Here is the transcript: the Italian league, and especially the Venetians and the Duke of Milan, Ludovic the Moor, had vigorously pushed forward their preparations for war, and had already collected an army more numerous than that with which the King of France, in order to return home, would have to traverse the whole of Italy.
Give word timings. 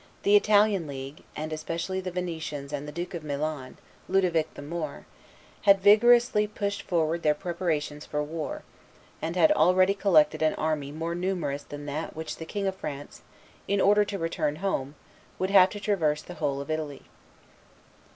the 0.23 0.35
Italian 0.35 0.87
league, 0.87 1.21
and 1.35 1.53
especially 1.53 2.01
the 2.01 2.09
Venetians 2.09 2.73
and 2.73 2.87
the 2.87 2.91
Duke 2.91 3.13
of 3.13 3.23
Milan, 3.23 3.77
Ludovic 4.09 4.51
the 4.55 4.63
Moor, 4.63 5.05
had 5.65 5.79
vigorously 5.79 6.47
pushed 6.47 6.81
forward 6.81 7.21
their 7.21 7.35
preparations 7.35 8.03
for 8.03 8.23
war, 8.23 8.63
and 9.21 9.35
had 9.35 9.51
already 9.51 9.93
collected 9.93 10.41
an 10.41 10.55
army 10.55 10.91
more 10.91 11.13
numerous 11.13 11.61
than 11.61 11.85
that 11.85 12.15
with 12.15 12.15
which 12.15 12.37
the 12.37 12.45
King 12.45 12.65
of 12.65 12.73
France, 12.77 13.21
in 13.67 13.79
order 13.79 14.03
to 14.03 14.17
return 14.17 14.55
home, 14.55 14.95
would 15.37 15.51
have 15.51 15.69
to 15.69 15.79
traverse 15.79 16.23
the 16.23 16.33
whole 16.33 16.59
of 16.61 16.71
Italy. 16.71 17.03